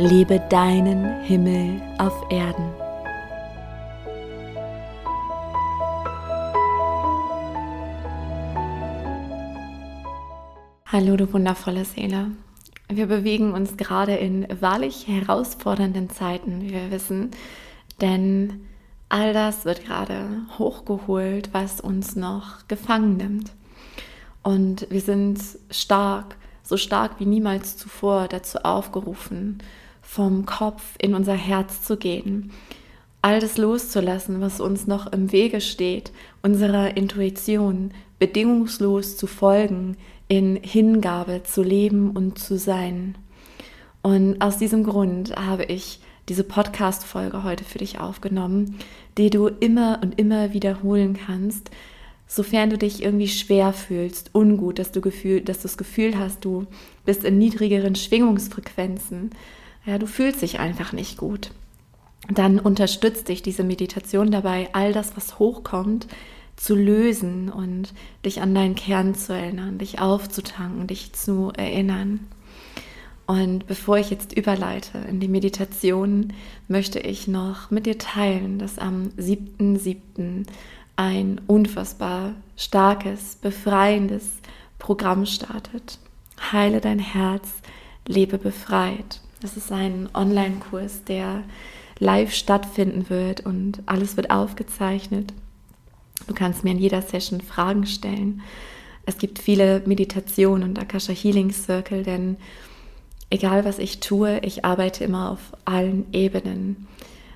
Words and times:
Lebe 0.00 0.38
deinen 0.38 1.22
Himmel 1.22 1.82
auf 1.98 2.14
Erden. 2.30 2.72
Hallo, 10.86 11.16
du 11.16 11.32
wundervolle 11.32 11.84
Seele. 11.84 12.30
Wir 12.88 13.06
bewegen 13.08 13.52
uns 13.54 13.76
gerade 13.76 14.14
in 14.14 14.46
wahrlich 14.60 15.08
herausfordernden 15.08 16.10
Zeiten, 16.10 16.60
wie 16.60 16.70
wir 16.70 16.92
wissen, 16.92 17.32
denn 18.00 18.68
all 19.08 19.32
das 19.32 19.64
wird 19.64 19.84
gerade 19.84 20.42
hochgeholt, 20.58 21.48
was 21.52 21.80
uns 21.80 22.14
noch 22.14 22.68
gefangen 22.68 23.16
nimmt. 23.16 23.50
Und 24.44 24.86
wir 24.90 25.00
sind 25.00 25.40
stark, 25.72 26.36
so 26.62 26.76
stark 26.76 27.18
wie 27.18 27.26
niemals 27.26 27.76
zuvor 27.76 28.28
dazu 28.28 28.58
aufgerufen, 28.58 29.58
vom 30.08 30.46
Kopf 30.46 30.94
in 30.98 31.14
unser 31.14 31.34
Herz 31.34 31.82
zu 31.82 31.98
gehen, 31.98 32.50
all 33.20 33.40
das 33.40 33.58
loszulassen, 33.58 34.40
was 34.40 34.58
uns 34.58 34.86
noch 34.86 35.12
im 35.12 35.32
Wege 35.32 35.60
steht, 35.60 36.12
unserer 36.42 36.96
Intuition 36.96 37.90
bedingungslos 38.18 39.18
zu 39.18 39.26
folgen, 39.26 39.98
in 40.26 40.56
Hingabe 40.56 41.42
zu 41.44 41.62
leben 41.62 42.10
und 42.12 42.38
zu 42.38 42.56
sein. 42.56 43.16
Und 44.00 44.40
aus 44.40 44.56
diesem 44.56 44.82
Grund 44.82 45.36
habe 45.36 45.64
ich 45.64 46.00
diese 46.30 46.42
Podcast-Folge 46.42 47.44
heute 47.44 47.64
für 47.64 47.78
dich 47.78 48.00
aufgenommen, 48.00 48.78
die 49.18 49.28
du 49.28 49.46
immer 49.46 50.00
und 50.02 50.18
immer 50.18 50.54
wiederholen 50.54 51.18
kannst, 51.26 51.70
sofern 52.26 52.70
du 52.70 52.78
dich 52.78 53.02
irgendwie 53.02 53.28
schwer 53.28 53.74
fühlst, 53.74 54.30
ungut, 54.34 54.78
dass 54.78 54.90
du, 54.90 55.02
Gefühl, 55.02 55.42
dass 55.42 55.58
du 55.58 55.62
das 55.64 55.76
Gefühl 55.76 56.18
hast, 56.18 56.46
du 56.46 56.66
bist 57.04 57.24
in 57.24 57.36
niedrigeren 57.36 57.94
Schwingungsfrequenzen, 57.94 59.32
ja, 59.88 59.98
du 59.98 60.06
fühlst 60.06 60.42
dich 60.42 60.60
einfach 60.60 60.92
nicht 60.92 61.16
gut, 61.16 61.50
dann 62.28 62.58
unterstützt 62.58 63.28
dich 63.28 63.42
diese 63.42 63.64
Meditation 63.64 64.30
dabei, 64.30 64.68
all 64.74 64.92
das, 64.92 65.16
was 65.16 65.38
hochkommt, 65.38 66.06
zu 66.56 66.74
lösen 66.74 67.48
und 67.48 67.94
dich 68.22 68.42
an 68.42 68.54
deinen 68.54 68.74
Kern 68.74 69.14
zu 69.14 69.32
erinnern, 69.32 69.78
dich 69.78 69.98
aufzutanken, 69.98 70.88
dich 70.88 71.14
zu 71.14 71.52
erinnern. 71.56 72.20
Und 73.26 73.66
bevor 73.66 73.96
ich 73.96 74.10
jetzt 74.10 74.36
überleite 74.36 74.98
in 75.08 75.20
die 75.20 75.28
Meditation, 75.28 76.34
möchte 76.66 76.98
ich 76.98 77.26
noch 77.26 77.70
mit 77.70 77.86
dir 77.86 77.96
teilen, 77.96 78.58
dass 78.58 78.78
am 78.78 79.08
7.7. 79.16 80.46
ein 80.96 81.40
unfassbar 81.46 82.34
starkes, 82.56 83.36
befreiendes 83.36 84.28
Programm 84.78 85.24
startet. 85.24 85.98
Heile 86.52 86.80
dein 86.80 86.98
Herz, 86.98 87.48
lebe 88.06 88.36
befreit. 88.36 89.22
Das 89.40 89.56
ist 89.56 89.70
ein 89.70 90.08
Online-Kurs, 90.14 91.04
der 91.04 91.44
live 92.00 92.32
stattfinden 92.32 93.08
wird 93.08 93.44
und 93.46 93.82
alles 93.86 94.16
wird 94.16 94.30
aufgezeichnet. 94.30 95.32
Du 96.26 96.34
kannst 96.34 96.64
mir 96.64 96.72
in 96.72 96.78
jeder 96.78 97.02
Session 97.02 97.40
Fragen 97.40 97.86
stellen. 97.86 98.42
Es 99.06 99.18
gibt 99.18 99.38
viele 99.38 99.82
Meditationen 99.86 100.68
und 100.68 100.78
Akasha 100.78 101.12
Healing 101.12 101.52
Circle, 101.52 102.02
denn 102.02 102.36
egal 103.30 103.64
was 103.64 103.78
ich 103.78 104.00
tue, 104.00 104.40
ich 104.40 104.64
arbeite 104.64 105.04
immer 105.04 105.30
auf 105.30 105.56
allen 105.64 106.06
Ebenen. 106.12 106.88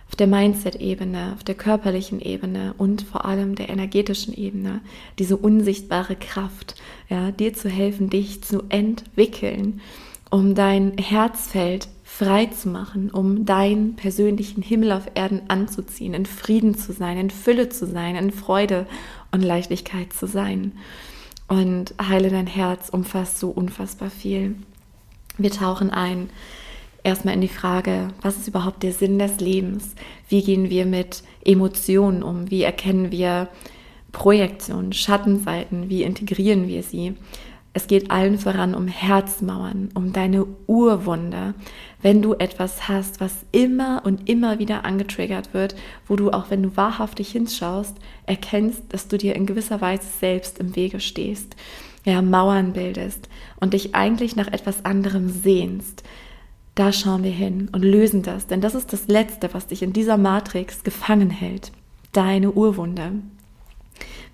Auf 0.08 0.16
der 0.16 0.26
Mindset-Ebene, 0.26 1.32
auf 1.34 1.42
der 1.42 1.54
körperlichen 1.54 2.20
Ebene 2.20 2.74
und 2.76 3.00
vor 3.00 3.24
allem 3.24 3.54
der 3.54 3.70
energetischen 3.70 4.34
Ebene. 4.34 4.82
Diese 5.18 5.38
unsichtbare 5.38 6.16
Kraft, 6.16 6.74
ja, 7.08 7.30
dir 7.30 7.54
zu 7.54 7.70
helfen, 7.70 8.10
dich 8.10 8.42
zu 8.42 8.64
entwickeln, 8.68 9.80
um 10.30 10.54
dein 10.54 10.98
Herzfeld 10.98 11.88
frei 12.18 12.44
zu 12.46 12.68
machen, 12.68 13.10
um 13.10 13.46
deinen 13.46 13.96
persönlichen 13.96 14.62
Himmel 14.62 14.92
auf 14.92 15.10
Erden 15.14 15.42
anzuziehen, 15.48 16.12
in 16.12 16.26
Frieden 16.26 16.76
zu 16.76 16.92
sein, 16.92 17.16
in 17.16 17.30
Fülle 17.30 17.70
zu 17.70 17.86
sein, 17.86 18.16
in 18.16 18.30
Freude 18.30 18.86
und 19.30 19.40
Leichtigkeit 19.40 20.12
zu 20.12 20.26
sein. 20.26 20.72
Und 21.48 21.94
heile 22.00 22.28
dein 22.28 22.46
Herz 22.46 22.90
umfasst 22.90 23.38
so 23.38 23.48
unfassbar 23.48 24.10
viel. 24.10 24.56
Wir 25.38 25.50
tauchen 25.50 25.88
ein 25.88 26.28
erstmal 27.02 27.34
in 27.34 27.40
die 27.40 27.48
Frage, 27.48 28.08
was 28.20 28.36
ist 28.36 28.48
überhaupt 28.48 28.82
der 28.82 28.92
Sinn 28.92 29.18
des 29.18 29.40
Lebens? 29.40 29.94
Wie 30.28 30.42
gehen 30.42 30.68
wir 30.68 30.84
mit 30.84 31.22
Emotionen 31.42 32.22
um? 32.22 32.50
Wie 32.50 32.62
erkennen 32.62 33.10
wir 33.10 33.48
Projektionen, 34.12 34.92
Schattenseiten? 34.92 35.88
Wie 35.88 36.02
integrieren 36.02 36.68
wir 36.68 36.82
sie? 36.82 37.14
Es 37.74 37.86
geht 37.86 38.10
allen 38.10 38.38
voran 38.38 38.74
um 38.74 38.86
Herzmauern, 38.86 39.88
um 39.94 40.12
deine 40.12 40.46
Urwunder. 40.66 41.54
Wenn 42.02 42.20
du 42.20 42.34
etwas 42.34 42.88
hast, 42.88 43.20
was 43.20 43.46
immer 43.52 44.02
und 44.04 44.28
immer 44.28 44.58
wieder 44.58 44.84
angetriggert 44.84 45.54
wird, 45.54 45.76
wo 46.08 46.16
du 46.16 46.30
auch 46.30 46.50
wenn 46.50 46.62
du 46.62 46.76
wahrhaftig 46.76 47.30
hinschaust, 47.30 47.96
erkennst, 48.26 48.82
dass 48.88 49.06
du 49.06 49.16
dir 49.16 49.36
in 49.36 49.46
gewisser 49.46 49.80
Weise 49.80 50.06
selbst 50.18 50.58
im 50.58 50.74
Wege 50.74 50.98
stehst, 50.98 51.54
ja, 52.04 52.20
Mauern 52.20 52.72
bildest 52.72 53.28
und 53.60 53.72
dich 53.72 53.94
eigentlich 53.94 54.34
nach 54.34 54.48
etwas 54.48 54.84
anderem 54.84 55.28
sehnst. 55.28 56.02
Da 56.74 56.92
schauen 56.92 57.22
wir 57.22 57.30
hin 57.30 57.68
und 57.70 57.82
lösen 57.82 58.22
das, 58.22 58.48
denn 58.48 58.60
das 58.60 58.74
ist 58.74 58.92
das 58.92 59.06
Letzte, 59.06 59.54
was 59.54 59.68
dich 59.68 59.82
in 59.82 59.92
dieser 59.92 60.16
Matrix 60.16 60.82
gefangen 60.82 61.30
hält. 61.30 61.70
Deine 62.12 62.50
Urwunde 62.50 63.12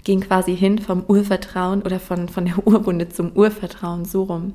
gehen 0.04 0.20
quasi 0.20 0.56
hin 0.56 0.78
vom 0.78 1.04
Urvertrauen 1.06 1.82
oder 1.82 2.00
von, 2.00 2.28
von 2.28 2.46
der 2.46 2.66
Urwunde 2.66 3.10
zum 3.10 3.32
Urvertrauen, 3.32 4.06
so 4.06 4.22
rum. 4.22 4.54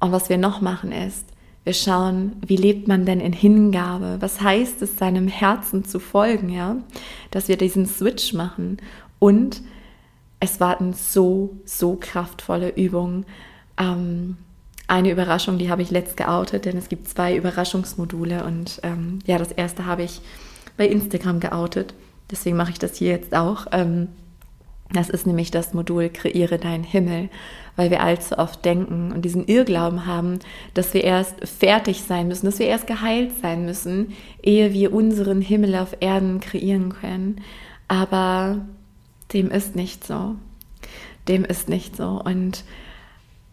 Und 0.00 0.12
was 0.12 0.28
wir 0.28 0.36
noch 0.36 0.60
machen 0.60 0.92
ist, 0.92 1.26
wir 1.64 1.74
schauen, 1.74 2.36
wie 2.46 2.56
lebt 2.56 2.88
man 2.88 3.04
denn 3.04 3.20
in 3.20 3.32
Hingabe? 3.32 4.16
Was 4.20 4.40
heißt 4.40 4.80
es, 4.82 4.96
seinem 4.96 5.28
Herzen 5.28 5.84
zu 5.84 5.98
folgen, 6.00 6.48
ja? 6.48 6.76
Dass 7.30 7.48
wir 7.48 7.56
diesen 7.56 7.86
Switch 7.86 8.32
machen. 8.32 8.78
Und 9.18 9.62
es 10.40 10.58
warten 10.58 10.94
so, 10.94 11.56
so 11.66 11.96
kraftvolle 12.00 12.70
Übungen. 12.70 13.26
Ähm, 13.78 14.38
eine 14.88 15.10
Überraschung, 15.10 15.58
die 15.58 15.70
habe 15.70 15.82
ich 15.82 15.90
letzt 15.90 16.16
geoutet, 16.16 16.64
denn 16.64 16.76
es 16.76 16.88
gibt 16.88 17.08
zwei 17.08 17.36
Überraschungsmodule. 17.36 18.44
Und 18.44 18.80
ähm, 18.82 19.20
ja, 19.26 19.38
das 19.38 19.52
erste 19.52 19.84
habe 19.84 20.02
ich 20.02 20.22
bei 20.78 20.88
Instagram 20.88 21.40
geoutet. 21.40 21.94
Deswegen 22.30 22.56
mache 22.56 22.70
ich 22.70 22.78
das 22.78 22.96
hier 22.96 23.10
jetzt 23.10 23.34
auch. 23.34 23.66
Ähm, 23.72 24.08
das 24.92 25.08
ist 25.08 25.26
nämlich 25.26 25.50
das 25.50 25.74
Modul 25.74 26.08
Kreiere 26.08 26.58
deinen 26.58 26.84
Himmel, 26.84 27.28
weil 27.76 27.90
wir 27.90 28.02
allzu 28.02 28.38
oft 28.38 28.64
denken 28.64 29.12
und 29.12 29.24
diesen 29.24 29.46
Irrglauben 29.46 30.06
haben, 30.06 30.40
dass 30.74 30.94
wir 30.94 31.04
erst 31.04 31.46
fertig 31.46 32.02
sein 32.02 32.28
müssen, 32.28 32.46
dass 32.46 32.58
wir 32.58 32.66
erst 32.66 32.86
geheilt 32.86 33.32
sein 33.40 33.64
müssen, 33.64 34.14
ehe 34.42 34.72
wir 34.72 34.92
unseren 34.92 35.40
Himmel 35.40 35.76
auf 35.76 35.96
Erden 36.00 36.40
kreieren 36.40 36.92
können. 36.92 37.40
Aber 37.88 38.66
dem 39.32 39.50
ist 39.50 39.76
nicht 39.76 40.04
so. 40.06 40.34
Dem 41.28 41.44
ist 41.44 41.68
nicht 41.68 41.96
so. 41.96 42.20
Und 42.24 42.64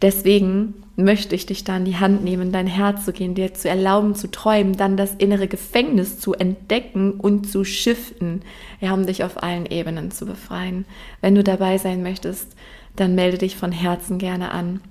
Deswegen 0.02 0.76
möchte 0.98 1.36
ich 1.36 1.46
dich 1.46 1.64
da 1.64 1.78
in 1.78 1.86
die 1.86 1.98
Hand 1.98 2.24
nehmen, 2.24 2.52
dein 2.52 2.66
Herz 2.66 3.06
zu 3.06 3.14
gehen, 3.14 3.36
dir 3.36 3.54
zu 3.54 3.70
erlauben 3.70 4.16
zu 4.16 4.30
träumen, 4.30 4.76
dann 4.76 4.98
das 4.98 5.14
innere 5.16 5.48
Gefängnis 5.48 6.20
zu 6.20 6.34
entdecken 6.34 7.12
und 7.12 7.50
zu 7.50 7.64
shiften, 7.64 8.42
ja, 8.82 8.94
um 8.94 9.06
dich 9.06 9.24
auf 9.24 9.42
allen 9.42 9.68
Ebenen 9.68 10.10
zu 10.10 10.26
befreien. 10.26 10.86
Wenn 11.22 11.36
du 11.36 11.44
dabei 11.44 11.78
sein 11.78 12.02
möchtest, 12.02 12.56
dann 12.96 13.14
melde 13.14 13.38
dich 13.38 13.56
von 13.56 13.72
Herzen 13.72 14.18
gerne 14.18 14.52
an. 14.52 14.82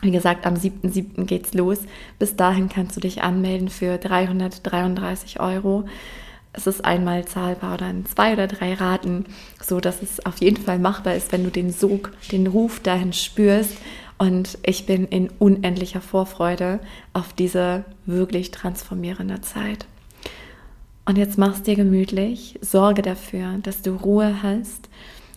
Wie 0.00 0.12
gesagt, 0.12 0.46
am 0.46 0.54
7.7. 0.54 1.24
geht's 1.24 1.54
los. 1.54 1.80
Bis 2.20 2.36
dahin 2.36 2.68
kannst 2.68 2.96
du 2.96 3.00
dich 3.00 3.22
anmelden 3.22 3.68
für 3.68 3.98
333 3.98 5.40
Euro. 5.40 5.84
Es 6.52 6.66
ist 6.66 6.84
einmal 6.84 7.24
zahlbar 7.24 7.74
oder 7.74 7.90
in 7.90 8.06
zwei 8.06 8.34
oder 8.34 8.46
drei 8.46 8.74
Raten, 8.74 9.24
so 9.60 9.80
dass 9.80 10.02
es 10.02 10.24
auf 10.24 10.38
jeden 10.40 10.62
Fall 10.62 10.78
machbar 10.78 11.14
ist, 11.14 11.32
wenn 11.32 11.44
du 11.44 11.50
den 11.50 11.72
Sog, 11.72 12.12
den 12.30 12.46
Ruf 12.46 12.78
dahin 12.80 13.12
spürst, 13.12 13.76
und 14.22 14.56
ich 14.64 14.86
bin 14.86 15.08
in 15.08 15.30
unendlicher 15.40 16.00
Vorfreude 16.00 16.78
auf 17.12 17.32
diese 17.32 17.84
wirklich 18.06 18.52
transformierende 18.52 19.40
Zeit. 19.40 19.84
Und 21.04 21.18
jetzt 21.18 21.38
machst 21.38 21.66
dir 21.66 21.74
gemütlich, 21.74 22.56
sorge 22.60 23.02
dafür, 23.02 23.58
dass 23.64 23.82
du 23.82 23.96
Ruhe 23.96 24.44
hast, 24.44 24.88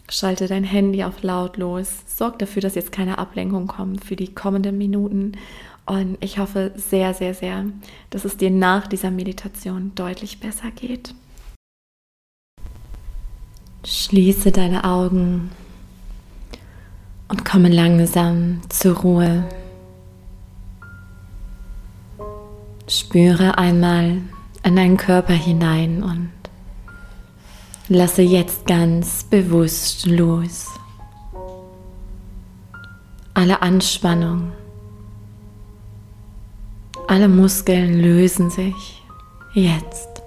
schalte 0.08 0.46
dein 0.46 0.64
Handy 0.64 1.04
auf 1.04 1.24
lautlos, 1.24 2.04
sorg 2.06 2.38
dafür, 2.38 2.62
dass 2.62 2.76
jetzt 2.76 2.92
keine 2.92 3.18
Ablenkung 3.18 3.66
kommt 3.66 4.06
für 4.06 4.16
die 4.16 4.36
kommenden 4.36 4.78
Minuten 4.78 5.32
Und 5.88 6.18
ich 6.20 6.38
hoffe 6.38 6.72
sehr, 6.76 7.16
sehr, 7.16 7.34
sehr, 7.34 7.66
dass 8.12 8.24
es 8.24 8.38
dir 8.38 8.52
nach 8.52 8.86
dieser 8.86 9.10
Meditation 9.10 9.94
deutlich 9.96 10.40
besser 10.40 10.70
geht. 10.70 11.16
Schließe 13.84 14.52
deine 14.52 14.84
Augen 14.84 15.50
und 17.28 17.46
komme 17.46 17.70
langsam 17.70 18.62
zur 18.70 18.98
Ruhe. 18.98 19.44
Spüre 22.88 23.58
einmal 23.58 24.22
in 24.64 24.76
deinen 24.76 24.98
Körper 24.98 25.34
hinein 25.34 26.04
und 26.04 26.32
lasse 27.88 28.22
jetzt 28.22 28.66
ganz 28.66 29.24
bewusst 29.24 30.06
los. 30.06 30.68
Alle 33.34 33.62
Anspannung, 33.62 34.52
alle 37.08 37.28
Muskeln 37.28 38.00
lösen 38.02 38.50
sich 38.50 39.04
jetzt. 39.54 40.22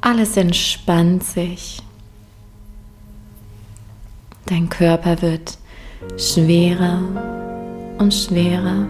Alles 0.00 0.36
entspannt 0.36 1.24
sich. 1.24 1.82
Dein 4.46 4.68
Körper 4.68 5.20
wird 5.22 5.58
schwerer 6.16 7.00
und 7.98 8.14
schwerer. 8.14 8.86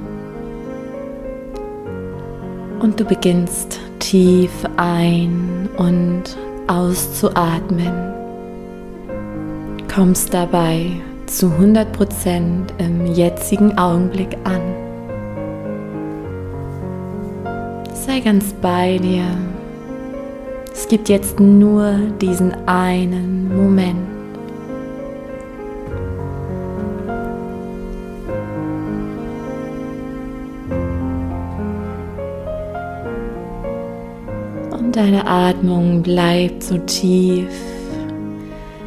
Und 2.80 3.00
du 3.00 3.04
beginnst 3.06 3.80
tief 3.98 4.50
ein 4.76 5.66
und 5.78 6.24
auszuatmen. 6.66 7.90
Kommst 9.92 10.34
dabei 10.34 10.90
zu 11.24 11.46
100% 11.46 12.66
im 12.76 13.06
jetzigen 13.06 13.78
Augenblick 13.78 14.36
an. 14.44 14.60
Sei 17.94 18.20
ganz 18.20 18.52
bei 18.60 18.98
dir. 18.98 19.24
Es 20.70 20.86
gibt 20.86 21.08
jetzt 21.08 21.40
nur 21.40 21.94
diesen 22.20 22.52
einen 22.68 23.56
Moment. 23.56 24.15
Deine 34.96 35.26
Atmung 35.26 36.02
bleibt 36.02 36.62
so 36.62 36.78
tief. 36.78 37.50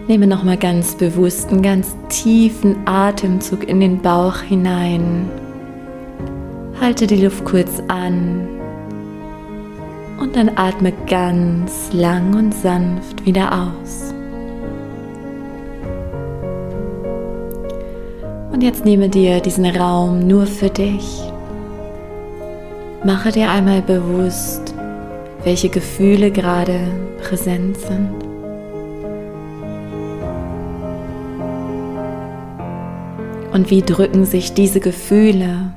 Nehme 0.07 0.25
nochmal 0.25 0.57
ganz 0.57 0.95
bewusst 0.95 1.51
einen 1.51 1.61
ganz 1.61 1.95
tiefen 2.09 2.75
Atemzug 2.85 3.69
in 3.69 3.79
den 3.79 4.01
Bauch 4.01 4.37
hinein. 4.37 5.29
Halte 6.81 7.05
die 7.05 7.23
Luft 7.23 7.45
kurz 7.45 7.79
an 7.89 8.47
und 10.19 10.35
dann 10.35 10.49
atme 10.55 10.93
ganz 11.07 11.93
lang 11.93 12.35
und 12.35 12.55
sanft 12.55 13.23
wieder 13.25 13.51
aus. 13.51 14.13
Und 18.51 18.63
jetzt 18.63 18.83
nehme 18.83 19.09
dir 19.09 19.41
diesen 19.41 19.65
Raum 19.65 20.25
nur 20.27 20.47
für 20.47 20.69
dich. 20.69 21.21
Mache 23.03 23.31
dir 23.31 23.51
einmal 23.51 23.83
bewusst, 23.83 24.68
welche 25.49 25.69
Gefühle 25.69 26.29
gerade 26.29 26.79
präsent 27.23 27.75
sind. 27.75 28.11
Und 33.51 33.71
wie 33.71 33.81
drücken 33.81 34.25
sich 34.25 34.53
diese 34.53 34.79
Gefühle 34.79 35.73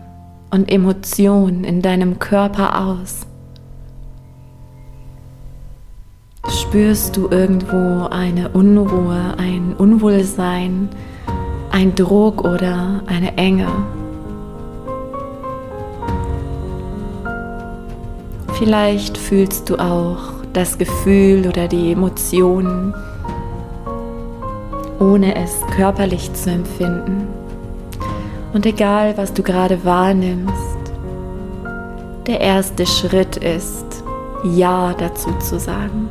und 0.51 0.71
Emotionen 0.71 1.65
in 1.65 1.81
deinem 1.81 2.19
Körper 2.19 2.87
aus? 2.87 3.27
spürst 6.47 7.17
du 7.17 7.29
irgendwo 7.31 8.09
eine 8.09 8.51
Unruhe, 8.51 9.35
ein 9.39 9.75
Unwohlsein, 9.79 10.91
ein 11.71 11.95
Druck 11.95 12.45
oder 12.45 13.03
eine 13.07 13.39
Enge. 13.39 13.69
Vielleicht 18.59 19.17
fühlst 19.17 19.71
du 19.71 19.77
auch 19.77 20.19
das 20.53 20.79
Gefühl 20.79 21.47
oder 21.49 21.69
die 21.69 21.93
Emotionen, 21.93 22.95
ohne 25.01 25.35
es 25.35 25.61
körperlich 25.75 26.33
zu 26.35 26.51
empfinden. 26.51 27.27
Und 28.53 28.67
egal, 28.67 29.17
was 29.17 29.33
du 29.33 29.43
gerade 29.43 29.85
wahrnimmst, 29.85 30.53
der 32.27 32.41
erste 32.41 32.87
Schritt 32.87 33.37
ist, 33.39 34.05
Ja 34.45 34.95
dazu 34.99 35.31
zu 35.39 35.59
sagen. 35.59 36.09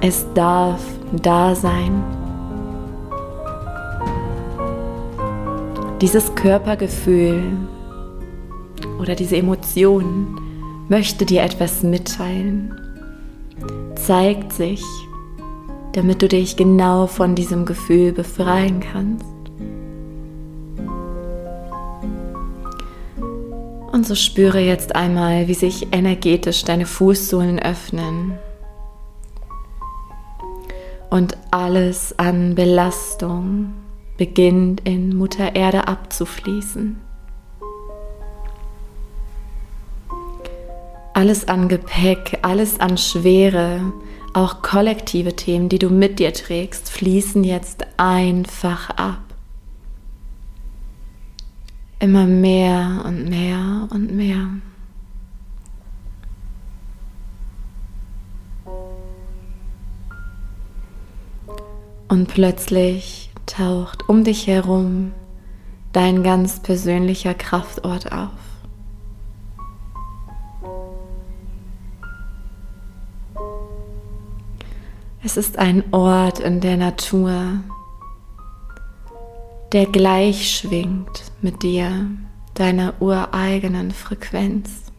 Es 0.00 0.26
darf 0.34 0.80
da 1.12 1.54
sein. 1.54 2.02
Dieses 6.00 6.34
Körpergefühl 6.34 7.42
oder 9.00 9.14
diese 9.14 9.36
Emotion 9.36 10.40
möchte 10.88 11.24
dir 11.24 11.42
etwas 11.42 11.82
mitteilen, 11.82 12.74
zeigt 13.96 14.52
sich, 14.52 14.84
damit 15.92 16.22
du 16.22 16.28
dich 16.28 16.56
genau 16.56 17.06
von 17.06 17.34
diesem 17.34 17.64
Gefühl 17.64 18.12
befreien 18.12 18.80
kannst. 18.80 19.24
Und 23.92 24.06
so 24.06 24.14
spüre 24.14 24.60
jetzt 24.60 24.94
einmal, 24.94 25.48
wie 25.48 25.54
sich 25.54 25.88
energetisch 25.92 26.64
deine 26.64 26.86
Fußsohlen 26.86 27.58
öffnen 27.58 28.38
und 31.10 31.36
alles 31.50 32.16
an 32.18 32.54
Belastung 32.54 33.74
beginnt 34.16 34.82
in 34.84 35.16
Mutter 35.16 35.56
Erde 35.56 35.88
abzufließen. 35.88 37.09
Alles 41.12 41.48
an 41.48 41.68
Gepäck, 41.68 42.38
alles 42.42 42.78
an 42.80 42.96
Schwere, 42.96 43.92
auch 44.32 44.62
kollektive 44.62 45.34
Themen, 45.34 45.68
die 45.68 45.78
du 45.78 45.90
mit 45.90 46.18
dir 46.18 46.32
trägst, 46.32 46.88
fließen 46.88 47.42
jetzt 47.44 47.86
einfach 47.96 48.90
ab. 48.90 49.18
Immer 51.98 52.26
mehr 52.26 53.02
und 53.04 53.28
mehr 53.28 53.88
und 53.90 54.14
mehr. 54.14 54.48
Und 62.08 62.26
plötzlich 62.26 63.30
taucht 63.46 64.08
um 64.08 64.24
dich 64.24 64.46
herum 64.46 65.12
dein 65.92 66.22
ganz 66.22 66.60
persönlicher 66.60 67.34
Kraftort 67.34 68.12
auf. 68.12 68.49
Es 75.30 75.36
ist 75.36 75.60
ein 75.60 75.84
Ort 75.92 76.40
in 76.40 76.60
der 76.60 76.76
Natur, 76.76 77.60
der 79.70 79.86
gleich 79.86 80.58
schwingt 80.58 81.30
mit 81.40 81.62
dir, 81.62 82.08
deiner 82.54 82.94
ureigenen 82.98 83.92
Frequenz. 83.92 84.90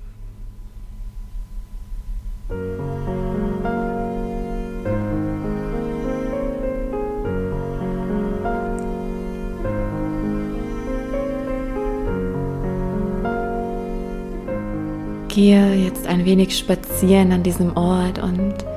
Gehe 15.27 15.75
jetzt 15.75 16.07
ein 16.07 16.23
wenig 16.23 16.57
spazieren 16.57 17.33
an 17.33 17.43
diesem 17.43 17.75
Ort 17.75 18.17
und 18.19 18.70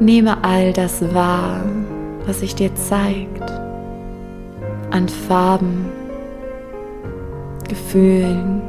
nehme 0.00 0.42
all 0.44 0.72
das 0.72 1.02
wahr, 1.14 1.64
was 2.26 2.40
sich 2.40 2.54
dir 2.54 2.74
zeigt, 2.74 3.50
an 4.90 5.08
Farben, 5.08 5.86
Gefühlen. 7.68 8.62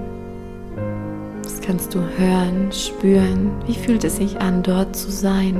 Das 1.41 1.61
kannst 1.61 1.95
du 1.95 1.99
hören, 2.17 2.69
spüren. 2.71 3.51
Wie 3.65 3.73
fühlt 3.73 4.03
es 4.03 4.17
sich 4.17 4.39
an, 4.39 4.61
dort 4.61 4.95
zu 4.95 5.09
sein? 5.09 5.55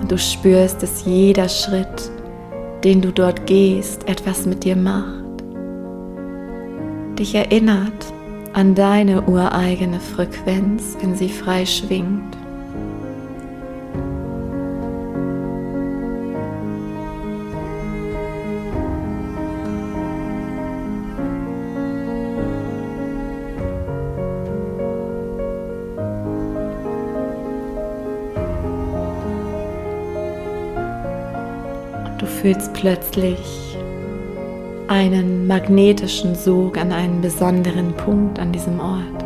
Und 0.00 0.10
du 0.10 0.18
spürst, 0.18 0.82
dass 0.82 1.04
jeder 1.06 1.48
Schritt, 1.48 2.10
den 2.84 3.00
du 3.00 3.10
dort 3.10 3.46
gehst, 3.46 4.06
etwas 4.06 4.44
mit 4.44 4.64
dir 4.64 4.76
macht. 4.76 5.24
Dich 7.18 7.34
erinnert 7.34 8.12
an 8.52 8.74
deine 8.74 9.22
ureigene 9.22 10.00
Frequenz, 10.00 10.96
wenn 11.00 11.14
sie 11.14 11.28
frei 11.28 11.64
schwingt. 11.64 12.39
Fühlst 32.40 32.72
plötzlich 32.72 33.76
einen 34.88 35.46
magnetischen 35.46 36.34
Sog 36.34 36.78
an 36.78 36.90
einen 36.90 37.20
besonderen 37.20 37.92
Punkt 37.92 38.38
an 38.38 38.50
diesem 38.50 38.80
Ort. 38.80 39.24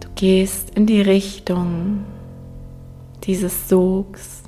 Du 0.00 0.08
gehst 0.14 0.70
in 0.70 0.86
die 0.86 1.02
Richtung 1.02 2.04
dieses 3.24 3.68
Sogs, 3.68 4.42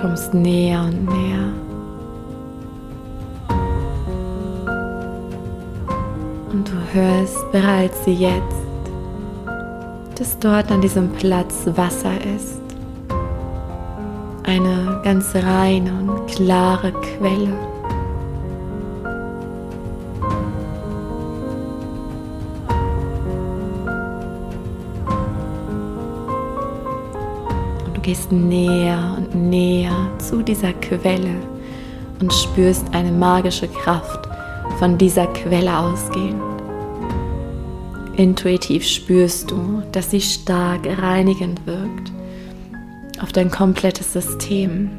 kommst 0.00 0.32
näher 0.32 0.82
und 0.82 1.06
näher. 1.06 1.52
Und 6.52 6.68
du 6.68 6.94
hörst 6.94 7.50
bereits 7.50 7.98
jetzt, 8.06 8.69
dass 10.20 10.38
dort 10.38 10.70
an 10.70 10.82
diesem 10.82 11.10
Platz 11.12 11.66
Wasser 11.76 12.12
ist. 12.36 12.60
Eine 14.44 15.00
ganz 15.02 15.34
reine 15.34 15.90
und 15.92 16.26
klare 16.26 16.92
Quelle. 16.92 17.54
Und 27.86 27.96
du 27.96 28.00
gehst 28.02 28.30
näher 28.30 29.16
und 29.16 29.34
näher 29.34 29.96
zu 30.18 30.42
dieser 30.42 30.74
Quelle 30.74 31.34
und 32.20 32.30
spürst 32.30 32.84
eine 32.92 33.10
magische 33.10 33.68
Kraft 33.68 34.28
von 34.78 34.98
dieser 34.98 35.28
Quelle 35.28 35.78
ausgehen. 35.78 36.59
Intuitiv 38.20 38.84
spürst 38.84 39.50
du, 39.50 39.82
dass 39.92 40.10
sie 40.10 40.20
stark 40.20 40.86
reinigend 41.00 41.66
wirkt 41.66 42.12
auf 43.18 43.32
dein 43.32 43.50
komplettes 43.50 44.12
System. 44.12 44.90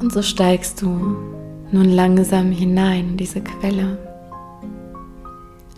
Und 0.00 0.10
so 0.10 0.22
steigst 0.22 0.80
du 0.80 1.18
nun 1.70 1.90
langsam 1.90 2.50
hinein 2.50 3.10
in 3.10 3.16
diese 3.18 3.42
Quelle. 3.42 3.98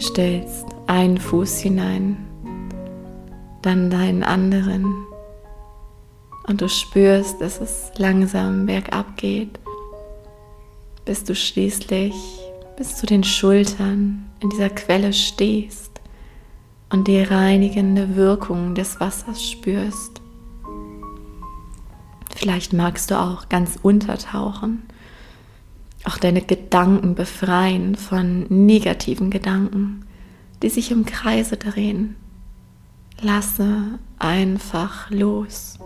Stellst 0.00 0.66
einen 0.87 1.18
Fuß 1.18 1.59
hinein, 1.59 2.16
dann 3.62 3.90
deinen 3.90 4.23
anderen. 4.23 5.04
Und 6.47 6.61
du 6.61 6.68
spürst, 6.68 7.40
dass 7.40 7.61
es 7.61 7.90
langsam 7.97 8.66
bergab 8.66 9.16
geht, 9.16 9.59
bis 11.04 11.25
du 11.25 11.35
schließlich 11.35 12.14
bis 12.78 12.94
zu 12.94 13.06
den 13.06 13.25
Schultern 13.25 14.25
in 14.38 14.50
dieser 14.50 14.70
Quelle 14.70 15.12
stehst 15.12 16.00
und 16.90 17.08
die 17.08 17.20
reinigende 17.20 18.14
Wirkung 18.14 18.76
des 18.76 19.00
Wassers 19.00 19.42
spürst. 19.50 20.23
Vielleicht 22.37 22.73
magst 22.73 23.11
du 23.11 23.18
auch 23.18 23.49
ganz 23.49 23.80
untertauchen, 23.82 24.85
auch 26.04 26.18
deine 26.18 26.40
Gedanken 26.40 27.16
befreien 27.16 27.97
von 27.97 28.47
negativen 28.49 29.30
Gedanken, 29.30 30.06
die 30.62 30.68
sich 30.68 30.92
im 30.92 31.04
Kreise 31.04 31.56
drehen. 31.56 32.14
Lasse 33.20 33.99
einfach 34.20 35.11
los. 35.11 35.80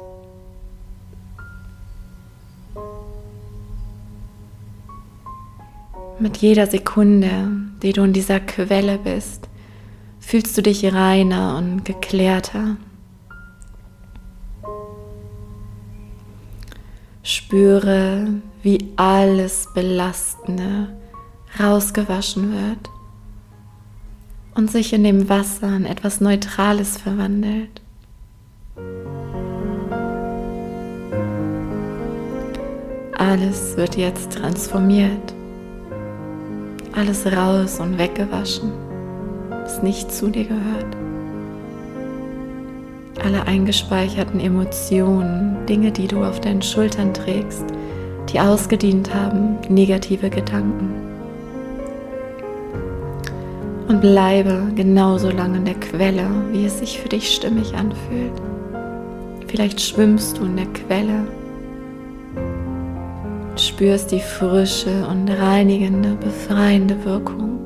Mit 6.23 6.37
jeder 6.37 6.69
Sekunde, 6.69 7.49
die 7.83 7.93
du 7.93 8.05
in 8.05 8.13
dieser 8.13 8.39
Quelle 8.39 8.97
bist, 8.97 9.49
fühlst 10.21 10.57
du 10.57 10.63
dich 10.63 10.95
reiner 10.95 11.57
und 11.57 11.85
geklärter. 11.85 12.77
Spüre, 17.25 18.35
wie 18.63 18.93
alles 18.95 19.67
Belastende 19.75 20.97
rausgewaschen 21.59 22.53
wird 22.53 22.89
und 24.55 24.71
sich 24.71 24.93
in 24.93 25.03
dem 25.03 25.29
Wasser 25.29 25.75
in 25.75 25.87
etwas 25.87 26.21
Neutrales 26.21 26.99
verwandelt. 26.99 27.81
Alles 33.19 33.77
wird 33.77 33.97
jetzt 33.97 34.35
transformiert 34.35 35.35
alles 36.95 37.27
raus 37.27 37.81
und 37.81 37.99
weggewaschen, 37.99 38.73
was 39.51 39.83
nicht 39.83 40.13
zu 40.13 40.29
dir 40.29 40.45
gehört. 40.45 40.97
Alle 43.25 43.47
eingespeicherten 43.47 44.41
Emotionen, 44.41 45.65
Dinge, 45.67 45.93
die 45.93 46.09
du 46.09 46.25
auf 46.25 46.41
deinen 46.41 46.63
Schultern 46.63 47.15
trägst, 47.15 47.65
die 48.33 48.41
ausgedient 48.41 49.15
haben, 49.15 49.59
negative 49.69 50.31
Gedanken. 50.31 50.95
Und 53.89 54.01
bleibe 54.01 54.73
genauso 54.75 55.31
lange 55.31 55.59
in 55.59 55.65
der 55.67 55.75
Quelle, 55.75 56.27
wie 56.51 56.65
es 56.65 56.79
sich 56.79 56.99
für 56.99 57.09
dich 57.09 57.35
stimmig 57.35 57.75
anfühlt. 57.75 58.33
Vielleicht 59.49 59.81
schwimmst 59.81 60.39
du 60.39 60.45
in 60.45 60.57
der 60.57 60.67
Quelle 60.67 61.27
spürst 63.83 64.13
die 64.13 64.21
frische 64.21 65.09
und 65.09 65.29
reinigende, 65.29 66.15
befreiende 66.15 67.05
Wirkung. 67.05 67.59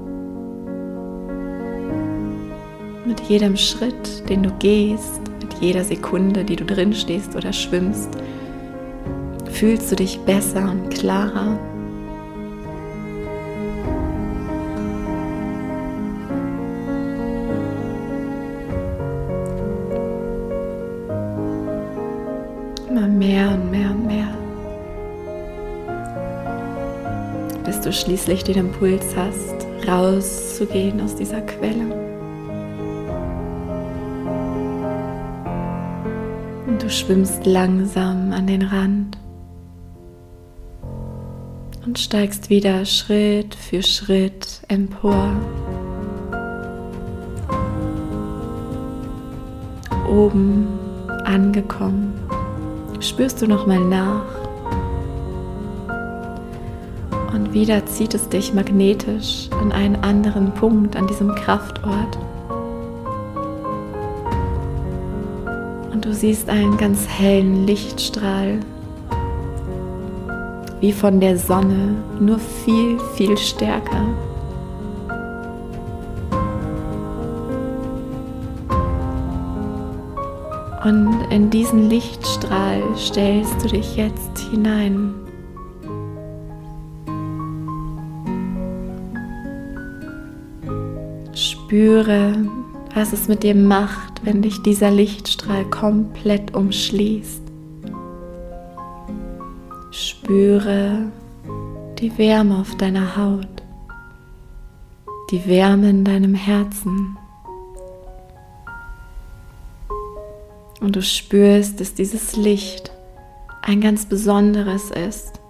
Mit 3.05 3.21
jedem 3.29 3.55
Schritt, 3.55 4.27
den 4.27 4.43
du 4.43 4.51
gehst, 4.53 5.21
mit 5.43 5.53
jeder 5.61 5.85
Sekunde, 5.85 6.43
die 6.43 6.57
du 6.57 6.65
drin 6.65 6.95
stehst 6.95 7.37
oder 7.37 7.53
schwimmst, 7.53 8.09
fühlst 9.51 9.93
du 9.93 9.97
dich 9.97 10.19
besser 10.21 10.71
und 10.71 10.89
klarer. 10.89 11.59
Du 27.87 27.93
schließlich 27.93 28.43
den 28.43 28.57
Impuls 28.57 29.15
hast, 29.17 29.65
rauszugehen 29.87 31.01
aus 31.01 31.15
dieser 31.15 31.41
Quelle. 31.43 31.85
Und 36.67 36.83
du 36.83 36.91
schwimmst 36.91 37.47
langsam 37.47 38.33
an 38.33 38.49
den 38.49 38.63
Rand 38.63 39.17
und 41.85 41.97
steigst 41.97 42.51
wieder 42.51 42.85
Schritt 42.85 43.55
für 43.55 43.85
Schritt 43.85 44.63
empor. 44.67 45.31
Oben 50.11 50.67
angekommen, 51.25 52.15
spürst 52.99 53.41
du 53.43 53.47
noch 53.47 53.69
mal 53.69 53.79
nach 53.79 54.46
wieder 57.57 57.87
zieht 57.87 58.13
es 58.13 58.29
dich 58.29 58.53
magnetisch 58.53 59.49
an 59.59 59.73
einen 59.73 59.97
anderen 59.97 60.53
Punkt 60.53 60.95
an 60.95 61.07
diesem 61.07 61.35
Kraftort. 61.35 62.19
Und 65.91 66.05
du 66.05 66.13
siehst 66.13 66.51
einen 66.51 66.77
ganz 66.77 67.09
hellen 67.09 67.67
Lichtstrahl, 67.67 68.61
wie 70.81 70.93
von 70.93 71.19
der 71.19 71.39
Sonne, 71.39 71.95
nur 72.21 72.39
viel, 72.39 72.99
viel 73.15 73.39
stärker. 73.39 74.05
Und 80.85 81.27
in 81.31 81.49
diesen 81.49 81.89
Lichtstrahl 81.89 82.83
stellst 82.99 83.65
du 83.65 83.69
dich 83.69 83.97
jetzt 83.97 84.41
hinein. 84.51 85.26
Spüre, 91.67 92.33
was 92.95 93.13
es 93.13 93.27
mit 93.27 93.43
dir 93.43 93.57
macht, 93.57 94.25
wenn 94.25 94.41
dich 94.41 94.63
dieser 94.63 94.93
Lichtstrahl 94.93 95.65
komplett 95.65 96.55
umschließt. 96.55 97.43
Spüre 99.91 101.11
die 101.99 102.17
Wärme 102.19 102.59
auf 102.61 102.77
deiner 102.77 103.17
Haut, 103.17 103.65
die 105.33 105.45
Wärme 105.49 105.91
in 105.91 106.05
deinem 106.05 106.37
Herzen. 106.37 107.19
Und 110.81 110.95
du 110.95 111.03
spürst, 111.03 111.81
dass 111.81 111.95
dieses 111.95 112.37
Licht 112.37 112.93
ein 113.63 113.81
ganz 113.81 114.07
besonderes 114.07 114.93
ist, 114.93 115.41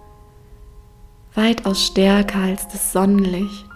weitaus 1.35 1.85
stärker 1.85 2.39
als 2.39 2.67
das 2.69 2.91
Sonnenlicht 2.91 3.66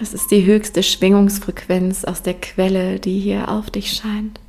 Es 0.00 0.14
ist 0.14 0.30
die 0.30 0.44
höchste 0.44 0.82
Schwingungsfrequenz 0.82 2.04
aus 2.04 2.22
der 2.22 2.34
Quelle, 2.34 3.00
die 3.00 3.18
hier 3.18 3.50
auf 3.50 3.70
dich 3.70 3.92
scheint 3.92 4.40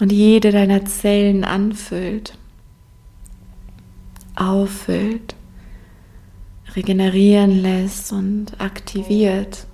und 0.00 0.12
jede 0.12 0.50
deiner 0.50 0.84
Zellen 0.86 1.44
anfüllt, 1.44 2.38
auffüllt, 4.34 5.34
regenerieren 6.74 7.62
lässt 7.62 8.12
und 8.12 8.58
aktiviert. 8.58 9.66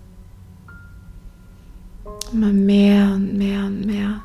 Immer 2.33 2.53
mehr 2.53 3.13
und 3.15 3.37
mehr 3.37 3.65
und 3.65 3.87
mehr. 3.87 4.23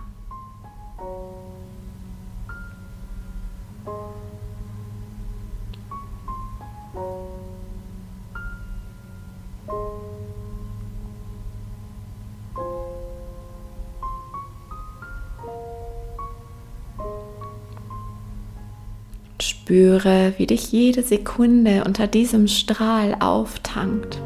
Spüre, 19.68 20.32
wie 20.38 20.48
dich 20.48 20.72
jede 20.72 21.04
Sekunde 21.04 21.84
unter 21.86 22.08
diesem 22.08 22.48
Strahl 22.48 23.18
auftankt. 23.20 24.18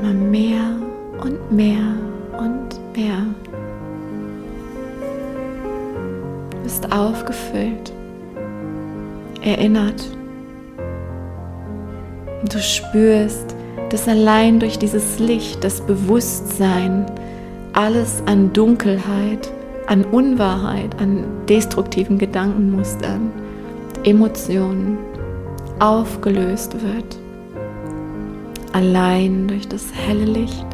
Immer 0.00 0.14
mehr 0.14 0.80
und 1.20 1.52
mehr 1.52 1.84
und 2.38 2.96
mehr. 2.96 3.26
Du 6.50 6.62
bist 6.62 6.90
aufgefüllt, 6.90 7.92
erinnert. 9.42 10.02
Und 12.40 12.54
du 12.54 12.58
spürst, 12.58 13.54
dass 13.90 14.08
allein 14.08 14.60
durch 14.60 14.78
dieses 14.78 15.18
Licht, 15.18 15.62
das 15.62 15.82
Bewusstsein, 15.82 17.04
alles 17.74 18.22
an 18.24 18.50
Dunkelheit, 18.54 19.50
an 19.86 20.04
Unwahrheit, 20.04 20.98
an 21.00 21.24
destruktiven 21.48 22.18
Gedankenmustern, 22.18 23.30
Emotionen 24.04 24.98
aufgelöst 25.78 26.74
wird. 26.82 27.18
Allein 28.72 29.46
durch 29.48 29.68
das 29.68 29.84
helle 29.94 30.24
Licht. 30.24 30.66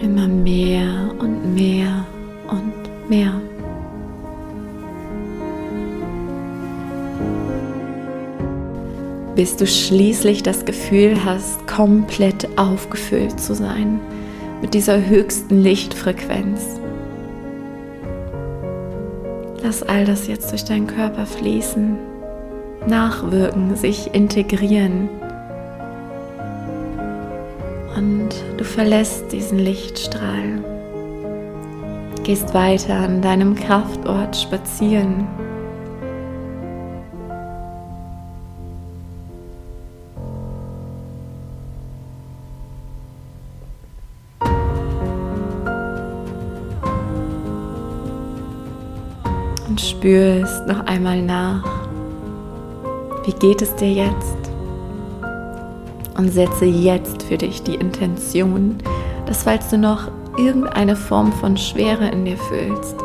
Immer 0.00 0.28
mehr 0.28 1.10
und 1.18 1.54
mehr 1.54 2.06
und 2.48 3.08
mehr. 3.10 3.32
Bis 9.40 9.56
du 9.56 9.66
schließlich 9.66 10.42
das 10.42 10.66
Gefühl 10.66 11.24
hast, 11.24 11.66
komplett 11.66 12.46
aufgefüllt 12.58 13.40
zu 13.40 13.54
sein 13.54 13.98
mit 14.60 14.74
dieser 14.74 15.06
höchsten 15.06 15.62
Lichtfrequenz. 15.62 16.78
Lass 19.62 19.82
all 19.82 20.04
das 20.04 20.26
jetzt 20.26 20.50
durch 20.50 20.66
deinen 20.66 20.86
Körper 20.86 21.24
fließen, 21.24 21.96
nachwirken, 22.86 23.76
sich 23.76 24.12
integrieren. 24.12 25.08
Und 27.96 28.28
du 28.58 28.64
verlässt 28.64 29.32
diesen 29.32 29.58
Lichtstrahl, 29.58 30.62
gehst 32.24 32.52
weiter 32.52 32.96
an 32.96 33.22
deinem 33.22 33.54
Kraftort 33.54 34.36
spazieren 34.36 35.26
spürst 50.00 50.66
noch 50.66 50.86
einmal 50.86 51.20
nach, 51.20 51.62
wie 53.26 53.34
geht 53.34 53.60
es 53.60 53.74
dir 53.76 53.92
jetzt? 53.92 54.38
Und 56.16 56.32
setze 56.32 56.64
jetzt 56.64 57.22
für 57.24 57.36
dich 57.36 57.62
die 57.62 57.74
Intention, 57.74 58.78
dass 59.26 59.42
falls 59.42 59.68
du 59.68 59.76
noch 59.76 60.10
irgendeine 60.38 60.96
Form 60.96 61.30
von 61.32 61.54
Schwere 61.54 62.08
in 62.08 62.24
dir 62.24 62.38
fühlst, 62.38 62.96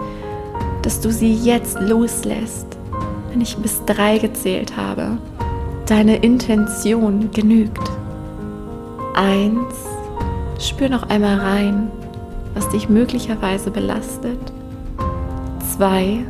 dass 0.84 1.02
du 1.02 1.12
sie 1.12 1.34
jetzt 1.34 1.78
loslässt, 1.82 2.68
wenn 3.30 3.42
ich 3.42 3.58
bis 3.58 3.84
drei 3.86 4.18
gezählt 4.18 4.78
habe. 4.78 5.18
Deine 5.88 6.16
Intention 6.16 7.30
genügt. 7.32 7.92
Eins, 9.16 9.76
spür 10.60 10.88
noch 10.88 11.10
einmal 11.10 11.40
rein, 11.40 11.92
was 12.54 12.70
dich 12.70 12.88
möglicherweise 12.88 13.70
belastet. 13.70 14.40
Zwei, 15.76 16.24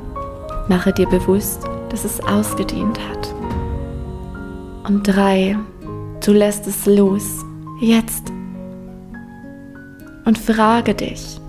Mache 0.68 0.92
dir 0.92 1.08
bewusst, 1.08 1.64
dass 1.90 2.06
es 2.06 2.20
ausgedient 2.22 3.00
hat. 3.10 3.34
Und 4.88 5.04
drei, 5.04 5.58
du 6.26 6.34
lässt 6.34 6.66
es 6.66 6.88
los, 6.88 7.46
jetzt. 7.80 8.32
Und 10.26 10.40
frage 10.40 10.96
dich, 10.96 11.40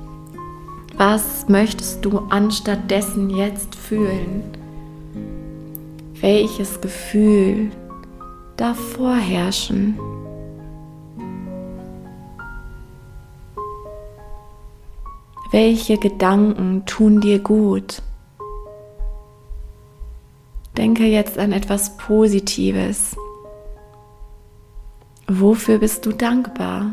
was 0.99 1.49
möchtest 1.49 2.05
du 2.05 2.19
anstattdessen 2.29 3.31
jetzt 3.31 3.75
fühlen? 3.75 4.43
Welches 6.21 6.81
Gefühl 6.81 7.71
darf 8.57 8.79
vorherrschen? 8.79 9.99
Welche 15.51 15.97
Gedanken 15.97 16.83
tun 16.87 17.21
dir 17.21 17.39
gut? 17.39 18.03
Denke 20.77 21.05
jetzt 21.05 21.39
an 21.39 21.53
etwas 21.53 21.97
Positives. 21.97 23.17
Wofür 25.27 25.79
bist 25.79 26.05
du 26.05 26.13
dankbar? 26.13 26.93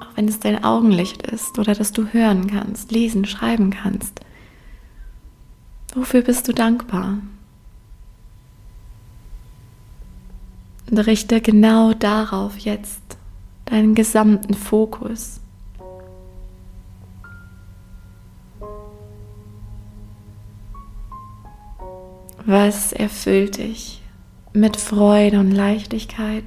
Auch 0.00 0.16
wenn 0.16 0.28
es 0.28 0.40
dein 0.40 0.64
Augenlicht 0.64 1.22
ist 1.22 1.58
oder 1.58 1.74
dass 1.74 1.92
du 1.92 2.08
hören 2.12 2.48
kannst, 2.48 2.90
lesen, 2.90 3.24
schreiben 3.24 3.70
kannst. 3.70 4.20
Wofür 5.94 6.22
bist 6.22 6.48
du 6.48 6.52
dankbar? 6.52 7.18
Und 10.90 10.98
richte 10.98 11.40
genau 11.40 11.94
darauf 11.94 12.58
jetzt 12.58 13.00
deinen 13.66 13.94
gesamten 13.94 14.54
Fokus. 14.54 15.40
Was 22.44 22.92
erfüllt 22.92 23.58
dich 23.58 24.02
mit 24.52 24.76
Freude 24.76 25.38
und 25.38 25.52
Leichtigkeit? 25.52 26.42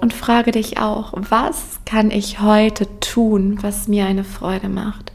Und 0.00 0.12
frage 0.12 0.50
dich 0.50 0.78
auch, 0.78 1.12
was 1.14 1.78
kann 1.84 2.10
ich 2.10 2.40
heute 2.40 2.88
tun, 2.98 3.58
was 3.60 3.86
mir 3.86 4.06
eine 4.06 4.24
Freude 4.24 4.68
macht? 4.68 5.12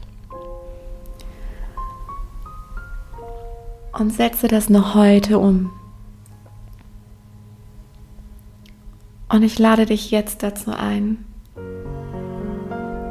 Und 3.92 4.14
setze 4.14 4.48
das 4.48 4.70
noch 4.70 4.94
heute 4.94 5.38
um. 5.38 5.70
Und 9.28 9.42
ich 9.42 9.58
lade 9.58 9.84
dich 9.84 10.10
jetzt 10.10 10.42
dazu 10.44 10.70
ein, 10.70 11.26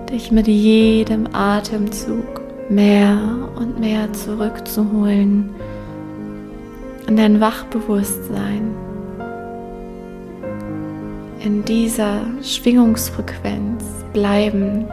dich 0.10 0.32
mit 0.32 0.48
jedem 0.48 1.36
Atemzug 1.36 2.42
mehr 2.70 3.50
und 3.58 3.80
mehr 3.80 4.12
zurückzuholen 4.14 5.54
in 7.08 7.18
dein 7.18 7.40
Wachbewusstsein, 7.40 8.74
in 11.40 11.64
dieser 11.64 12.22
Schwingungsfrequenz 12.42 13.84
bleibend. 14.14 14.90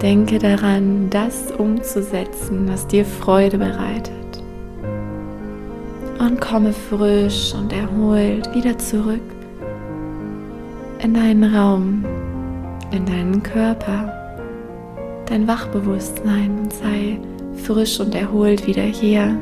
Denke 0.00 0.38
daran, 0.38 1.08
das 1.10 1.50
umzusetzen, 1.52 2.68
was 2.68 2.86
dir 2.86 3.04
Freude 3.04 3.58
bereitet. 3.58 4.12
Und 6.18 6.40
komme 6.40 6.72
frisch 6.72 7.54
und 7.54 7.72
erholt 7.72 8.54
wieder 8.54 8.78
zurück 8.78 9.20
in 11.02 11.12
deinen 11.12 11.54
Raum, 11.54 12.04
in 12.92 13.04
deinen 13.04 13.42
Körper 13.42 14.23
dein 15.26 15.48
Wachbewusstsein 15.48 16.58
und 16.58 16.72
sei 16.72 17.18
frisch 17.64 18.00
und 18.00 18.14
erholt 18.14 18.66
wieder 18.66 18.82
hier. 18.82 19.36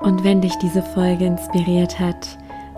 Und 0.00 0.24
wenn 0.24 0.40
dich 0.40 0.54
diese 0.56 0.82
Folge 0.82 1.26
inspiriert 1.26 2.00
hat, 2.00 2.38